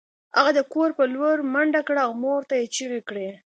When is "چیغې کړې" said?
2.75-3.29